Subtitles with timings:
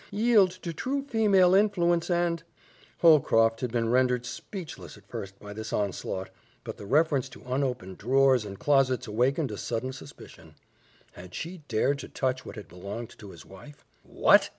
[0.09, 2.41] Yield to true female influence and"
[3.03, 6.31] Holcroft had been rendered speechless at first by this onslaught,
[6.63, 10.55] but the reference to unopened drawers and closets awakened a sudden suspicion.
[11.11, 13.85] Had she dared to touch what had belonged to his wife?
[14.01, 14.49] "What!"